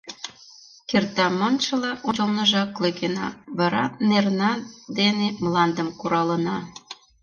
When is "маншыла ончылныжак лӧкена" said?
1.41-3.27